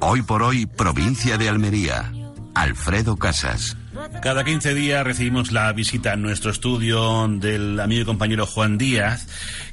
[0.00, 2.12] Hoy por hoy, provincia de Almería.
[2.54, 3.76] Alfredo Casas.
[4.22, 9.26] Cada 15 días recibimos la visita en nuestro estudio del amigo y compañero Juan Díaz,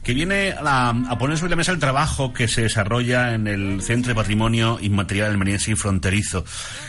[0.07, 4.07] que viene a, poner sobre la mesa el trabajo que se desarrolla en el Centro
[4.07, 6.45] de Patrimonio Inmaterial Almeriense y Fronterizo.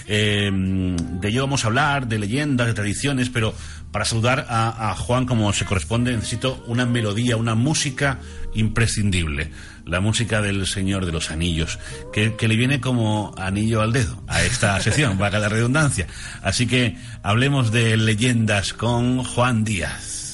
[0.06, 3.52] Eh, de ello vamos a hablar, de leyendas, de tradiciones, pero
[3.91, 8.20] para saludar a, Juan como se corresponde necesito una melodía, una música
[8.55, 9.50] imprescindible,
[9.84, 11.80] la música del Señor de los Anillos,
[12.12, 16.06] que, le viene como anillo al dedo a esta sesión, va la redundancia.
[16.41, 20.27] Así que hablemos de leyendas con Juan Díaz.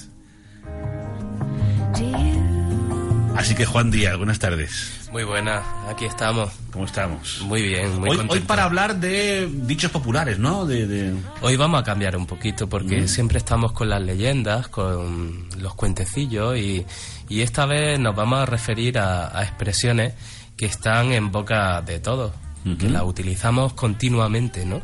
[3.44, 4.90] Así que Juan Díaz, buenas tardes.
[5.12, 6.50] Muy buena, aquí estamos.
[6.72, 7.42] ¿Cómo estamos?
[7.42, 10.64] Muy bien, muy hoy, hoy para hablar de dichos populares, ¿no?
[10.64, 13.08] De, Hoy vamos a cambiar un poquito porque mm.
[13.08, 16.86] siempre estamos con las leyendas, con los cuentecillos y,
[17.28, 20.14] esta vez nos vamos a referir a, expresiones
[20.56, 22.32] que están en boca de todos,
[22.78, 24.80] que las utilizamos continuamente, ¿no?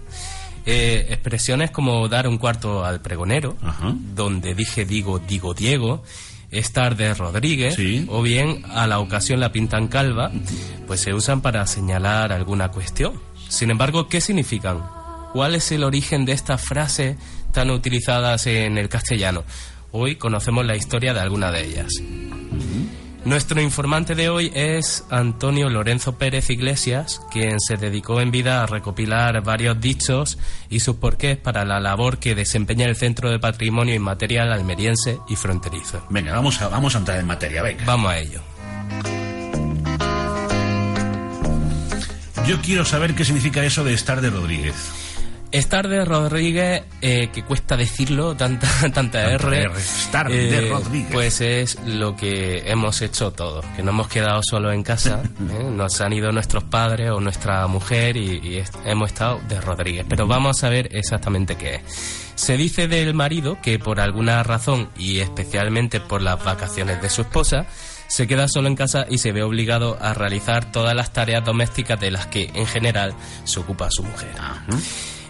[0.66, 3.56] Eh, expresiones como dar un cuarto al pregonero,
[4.14, 6.04] donde dije digo, digo Diego,
[6.50, 7.76] estar de Rodríguez
[8.08, 10.30] o bien a la ocasión la pintan calva,
[10.86, 13.20] pues se usan para señalar alguna cuestión.
[13.48, 14.82] Sin embargo, ¿qué significan?
[15.32, 17.16] ¿Cuál es el origen de estas frases
[17.52, 19.44] tan utilizadas en el castellano?
[19.92, 21.88] Hoy conocemos la historia de alguna de ellas.
[23.24, 28.66] Nuestro informante de hoy es Antonio Lorenzo Pérez Iglesias, quien se dedicó en vida a
[28.66, 30.38] recopilar varios dichos
[30.70, 35.36] y sus porqués para la labor que desempeña el Centro de Patrimonio Inmaterial Almeriense y
[35.36, 36.02] Fronterizo.
[36.08, 37.84] Venga, vamos a, vamos a entrar en materia, venga.
[37.84, 38.40] Vamos a ello.
[42.46, 45.09] Yo quiero saber qué significa eso de estar de Rodríguez.
[45.52, 51.10] Estar de Rodríguez, eh, que cuesta decirlo, tanta, tanta R, Estar de eh, Rodríguez.
[51.12, 55.64] pues es lo que hemos hecho todos, que no hemos quedado solo en casa, ¿eh?
[55.64, 60.06] nos han ido nuestros padres o nuestra mujer y, hemos estado de Rodríguez.
[60.08, 61.82] Pero vamos a ver exactamente qué es.
[62.36, 67.22] Se dice del marido que por alguna razón, y especialmente por las vacaciones de su
[67.22, 67.66] esposa,
[68.06, 71.98] se queda solo en casa y se ve obligado a realizar todas las tareas domésticas
[71.98, 74.30] de las que en general se ocupa su mujer.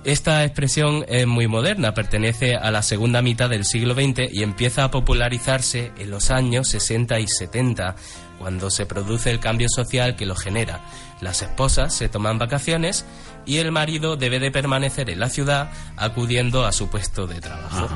[0.03, 4.85] Esta expresión es muy moderna, pertenece a la segunda mitad del siglo XX y empieza
[4.85, 7.97] a popularizarse en los años 60 y 70,
[8.39, 10.81] cuando se produce el cambio social que lo genera.
[11.21, 13.05] Las esposas se toman vacaciones
[13.45, 17.91] y el marido debe de permanecer en la ciudad acudiendo a su puesto de trabajo.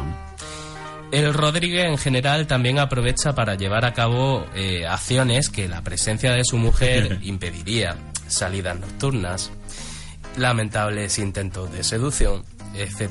[1.11, 6.33] El Rodríguez en general también aprovecha para llevar a cabo eh, acciones que la presencia
[6.33, 9.51] de su mujer impediría, salidas nocturnas,
[10.37, 13.11] lamentables intentos de seducción, etc.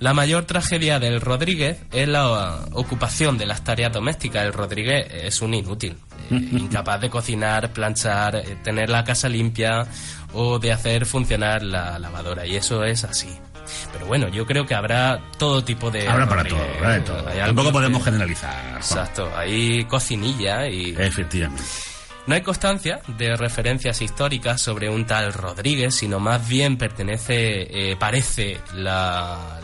[0.00, 4.44] La mayor tragedia del Rodríguez es la ocupación de las tareas domésticas.
[4.44, 5.96] El Rodríguez es un inútil,
[6.30, 9.86] eh, incapaz de cocinar, planchar, eh, tener la casa limpia
[10.32, 12.46] o de hacer funcionar la lavadora.
[12.46, 13.28] Y eso es así.
[13.92, 16.08] Pero bueno, yo creo que habrá todo tipo de...
[16.08, 17.22] Habrá para todo, habrá de todo.
[17.24, 18.76] Tampoco podemos generalizar.
[18.76, 20.94] Exacto, hay cocinilla y...
[20.96, 21.64] Efectivamente.
[22.28, 27.96] No hay constancia de referencias históricas sobre un tal Rodríguez, sino más bien pertenece, eh,
[27.96, 29.54] parece, la,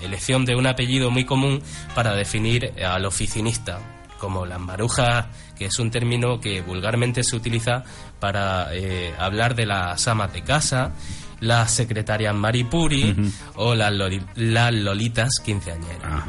[0.00, 1.62] elección de un apellido muy común
[1.94, 3.78] para definir al oficinista,
[4.18, 5.26] como las marujas,
[5.56, 7.84] que es un término que vulgarmente se utiliza
[8.20, 10.92] para eh, hablar de las amas de casa,
[11.40, 13.14] las secretarias maripuri
[13.56, 13.92] o las,
[14.34, 16.24] las lolitas quinceañeras.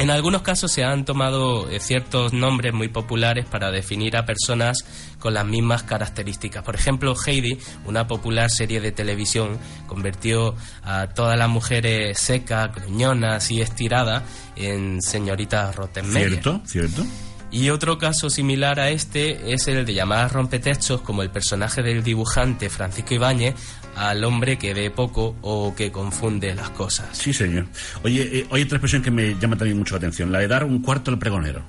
[0.00, 4.86] En algunos casos se han tomado eh, ciertos nombres muy populares para definir a personas
[5.18, 6.64] con las mismas características.
[6.64, 13.50] Por ejemplo, Heidi, una popular serie de televisión, convirtió a todas las mujeres secas, gruñonas
[13.50, 14.22] y estiradas
[14.56, 16.30] en señoritas Rottenmeier.
[16.30, 17.04] Cierto, cierto.
[17.52, 22.04] Y otro caso similar a este es el de llamadas rompetextos, como el personaje del
[22.04, 23.54] dibujante Francisco Ibáñez
[23.96, 27.08] al hombre que ve poco o que confunde las cosas.
[27.12, 27.66] Sí, señor.
[28.04, 30.64] Oye, eh, hay otra expresión que me llama también mucho la atención, la de dar
[30.64, 31.62] un cuarto al pregonero.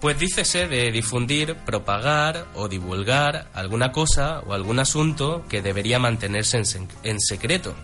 [0.00, 6.62] Pues dícese de difundir, propagar o divulgar alguna cosa o algún asunto que debería mantenerse
[7.02, 7.74] en, secreto.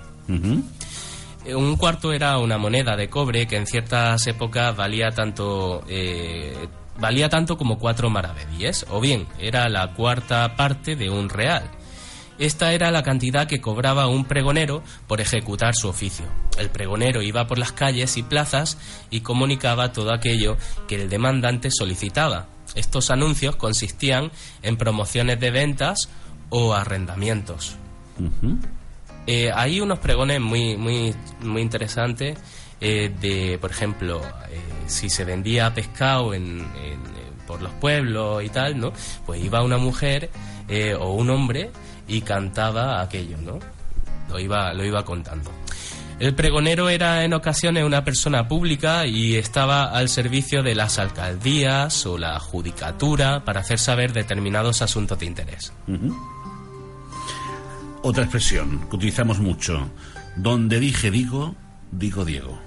[1.44, 6.54] Eh, un cuarto era una moneda de cobre que en ciertas épocas valía tanto eh,
[6.98, 11.70] valía tanto como cuatro maravedíes, o bien era la cuarta parte de un real.
[12.38, 16.26] Esta era la cantidad que cobraba un pregonero por ejecutar su oficio.
[16.58, 18.76] El pregonero iba por las calles y plazas
[19.10, 20.56] y comunicaba todo aquello
[20.88, 22.48] que el demandante solicitaba.
[22.74, 24.32] Estos anuncios consistían
[24.62, 26.08] en promociones de ventas
[26.50, 27.76] o arrendamientos.
[29.26, 32.38] Eh, hay unos pregones muy, muy, muy interesantes
[32.80, 36.66] eh, de, por ejemplo, eh, si se vendía pescado en,
[37.46, 38.92] por los pueblos y tal, ¿no?
[39.24, 40.30] Pues iba una mujer
[40.98, 41.70] o un hombre
[42.08, 43.58] y cantaba aquello, ¿no?
[44.28, 45.50] Lo iba, lo iba contando.
[46.20, 52.06] El pregonero era en ocasiones una persona pública y estaba al servicio de las alcaldías
[52.06, 55.72] o la judicatura para hacer saber determinados asuntos de interés.
[58.06, 59.88] Otra expresión que utilizamos mucho,
[60.36, 61.54] donde dije digo,
[61.90, 62.60] digo Diego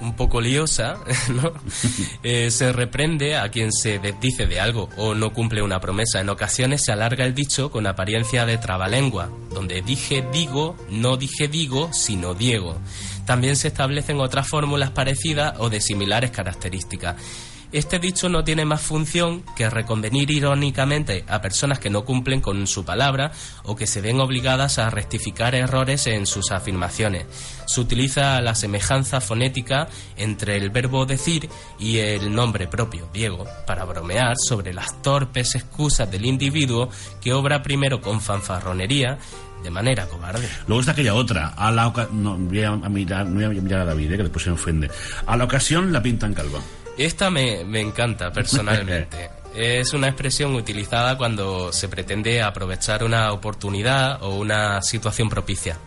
[0.00, 0.98] un poco liosa,
[1.30, 1.52] ¿no?
[2.22, 6.20] Eh, se reprende a quien se desdice de algo o no cumple una promesa.
[6.20, 11.48] En ocasiones se alarga el dicho con apariencia de trabalengua, donde dije digo, no dije
[11.48, 12.78] digo, sino Diego.
[13.26, 17.16] También se establecen otras fórmulas parecidas o de similares características.
[17.72, 22.66] Este dicho no tiene más función que reconvenir irónicamente a personas que no cumplen con
[22.66, 23.32] su palabra
[23.64, 27.26] o que se ven obligadas a rectificar errores en sus afirmaciones.
[27.66, 31.48] Se utiliza la semejanza fonética entre el verbo decir
[31.78, 36.88] y el nombre propio, Diego, para bromear sobre las torpes excusas del individuo
[37.20, 39.18] que obra primero con fanfarronería
[39.62, 40.48] de manera cobarde.
[40.66, 43.84] Luego está aquella otra, a la no, voy a mirar, no voy a mirar a
[43.86, 44.90] David, eh, que después se ofende.
[45.26, 46.60] A la ocasión la pintan calva.
[46.98, 49.30] Esta me, encanta personalmente.
[49.54, 55.78] es una expresión utilizada cuando se pretende aprovechar una oportunidad o una situación propicia.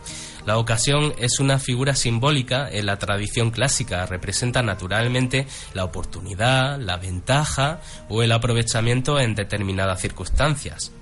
[0.46, 6.96] La ocasión es una figura simbólica en la tradición clásica, representa naturalmente la oportunidad, la
[6.96, 10.92] ventaja o el aprovechamiento en determinadas circunstancias.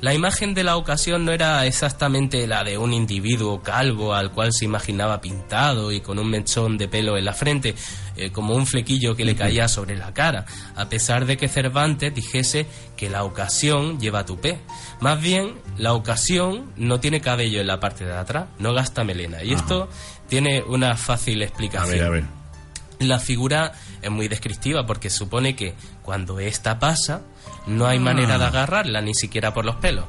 [0.00, 4.52] La imagen de la ocasión no era exactamente la de un individuo calvo al cual
[4.52, 7.74] se imaginaba pintado y con un mechón de pelo en la frente,
[8.14, 10.44] eh, como un flequillo que le caía sobre la cara,
[10.74, 14.58] a pesar de que Cervantes dijese que la ocasión lleva tupé.
[15.00, 19.42] Más bien, la ocasión no tiene cabello en la parte de atrás, no gasta melena.
[19.42, 19.88] Y esto
[20.28, 21.88] tiene una fácil explicación.
[21.88, 22.24] A ver, a ver.
[22.98, 23.72] La figura
[24.02, 27.22] es muy descriptiva porque supone que cuando esta pasa,
[27.66, 28.48] no hay manera de ah.
[28.48, 30.04] agarrarla, ni siquiera por los pelos.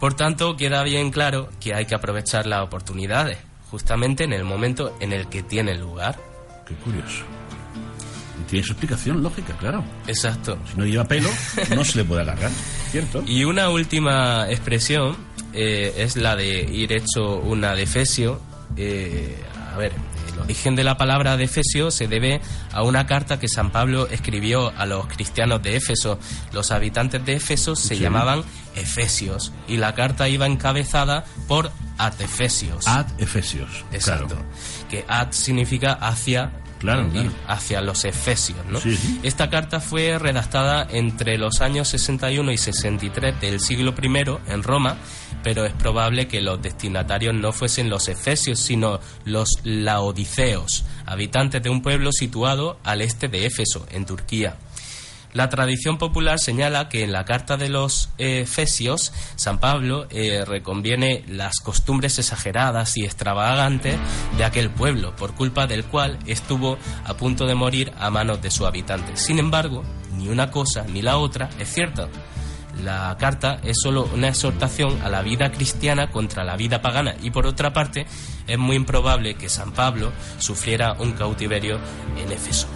[0.00, 3.38] Por tanto, queda bien claro que hay que aprovechar las oportunidades,
[3.70, 6.18] justamente en el momento en el que tiene lugar.
[6.66, 7.24] Qué curioso.
[8.48, 9.84] Tiene su explicación lógica, claro.
[10.06, 10.58] Exacto.
[10.70, 11.28] Si no lleva pelo,
[11.74, 12.50] no se le puede agarrar,
[12.90, 13.22] ¿cierto?
[13.26, 15.16] Y una última expresión
[15.52, 18.40] eh, es la de ir hecho una defesio.
[18.76, 19.36] Eh,
[19.74, 19.92] a ver,
[20.38, 22.40] el origen de la palabra de Efesio se debe
[22.72, 26.18] a una carta que San Pablo escribió a los cristianos de Éfeso.
[26.52, 28.44] Los habitantes de Éfeso se llamaban
[28.76, 32.86] Efesios y la carta iba encabezada por Ad Efesios.
[32.86, 33.84] Ad Efesios.
[33.92, 34.36] Exacto.
[34.88, 37.08] Que ad significa hacia claro,
[37.46, 38.58] hacia los efesios.
[38.68, 38.78] ¿no?
[39.22, 44.96] Esta carta fue redactada entre los años 61 y 63 del siglo I en Roma
[45.42, 51.70] pero es probable que los destinatarios no fuesen los efesios, sino los laodiceos, habitantes de
[51.70, 54.56] un pueblo situado al este de Éfeso, en Turquía.
[55.38, 61.22] La tradición popular señala que en la carta de los Efesios, San Pablo eh, reconviene
[61.28, 63.98] las costumbres exageradas y extravagantes
[64.36, 68.50] de aquel pueblo, por culpa del cual estuvo a punto de morir a manos de
[68.50, 69.16] su habitante.
[69.16, 69.84] Sin embargo,
[70.16, 72.08] ni una cosa ni la otra es cierta
[72.82, 77.30] la carta es solo una exhortación a la vida cristiana contra la vida pagana y
[77.30, 78.06] por otra parte
[78.46, 81.78] es muy improbable que San Pablo sufriera un cautiverio
[82.16, 82.68] en Éfeso.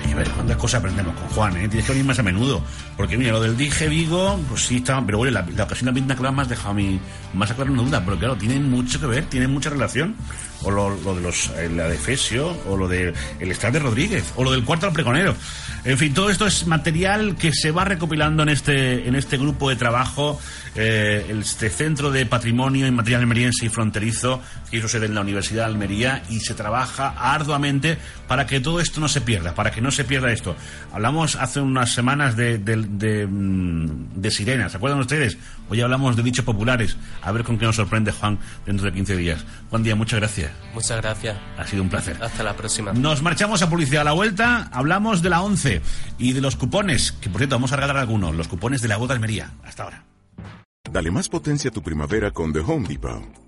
[0.00, 1.68] Hay que ver cuántas cosas aprendemos con Juan, ¿eh?
[1.68, 2.62] Tienes que venir más a menudo.
[2.96, 5.92] Porque mira, lo del dije Vigo, pues sí está, pero bueno, la, la ocasión de
[5.92, 7.00] la pinta clava más dejado a mí,
[7.34, 10.16] más a claro una duda, pero claro, tienen mucho que ver, tienen mucha relación.
[10.60, 14.32] O lo, de los, eh, la de Efesio, o lo del el estar de Rodríguez,
[14.34, 15.36] o lo del cuarto al preconero.
[15.84, 19.70] En fin, todo esto es material que se va recopilando en este, en este grupo
[19.70, 20.40] de trabajo,
[20.74, 25.66] eh, este Centro de Patrimonio Inmaterial Almeriense y Fronterizo, que hizo sede en la Universidad
[25.66, 29.80] de Almería, y se trabaja arduamente para que todo esto no se pierda, para que
[29.80, 30.56] no se pierda esto.
[30.92, 35.38] Hablamos hace unas semanas de, de, mm, de, sirenas, ¿se acuerdan ustedes?
[35.68, 39.16] Hoy hablamos de dichos populares, a ver con qué nos sorprende Juan dentro de 15
[39.16, 39.44] días.
[39.70, 40.50] Juan Día, muchas gracias.
[40.50, 40.74] gracias.
[40.74, 41.36] Muchas gracias.
[41.56, 42.16] Ha sido un placer.
[42.22, 42.92] Hasta la próxima.
[42.92, 44.68] Nos marchamos a publicidad a la vuelta.
[44.72, 45.82] Hablamos de la 11
[46.18, 48.96] y de los cupones, que por cierto vamos a regalar algunos, los cupones de la
[48.96, 49.52] boda Almería.
[49.64, 50.04] Hasta ahora.
[50.90, 53.47] Dale más potencia a tu primavera con The Home Depot.